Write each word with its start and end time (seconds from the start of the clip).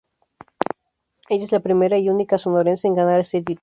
Ella 1.29 1.43
es 1.43 1.51
la 1.51 1.59
primera 1.59 1.95
y 1.99 2.09
única 2.09 2.39
Sonorense 2.39 2.87
en 2.87 2.95
ganar 2.95 3.19
este 3.19 3.43
título. 3.43 3.59